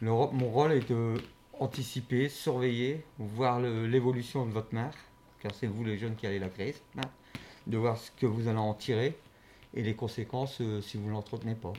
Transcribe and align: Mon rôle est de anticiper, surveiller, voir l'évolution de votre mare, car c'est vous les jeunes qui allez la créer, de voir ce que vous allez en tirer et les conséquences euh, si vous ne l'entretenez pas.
Mon 0.00 0.48
rôle 0.50 0.72
est 0.72 0.88
de 0.88 1.14
anticiper, 1.58 2.28
surveiller, 2.28 3.04
voir 3.18 3.58
l'évolution 3.60 4.46
de 4.46 4.52
votre 4.52 4.72
mare, 4.72 4.94
car 5.40 5.52
c'est 5.54 5.66
vous 5.66 5.82
les 5.82 5.98
jeunes 5.98 6.14
qui 6.14 6.26
allez 6.26 6.38
la 6.38 6.48
créer, 6.48 6.76
de 7.66 7.76
voir 7.76 7.96
ce 7.96 8.12
que 8.12 8.26
vous 8.26 8.46
allez 8.46 8.58
en 8.58 8.74
tirer 8.74 9.16
et 9.74 9.82
les 9.82 9.94
conséquences 9.94 10.60
euh, 10.60 10.80
si 10.80 10.96
vous 10.96 11.06
ne 11.08 11.12
l'entretenez 11.12 11.54
pas. 11.54 11.72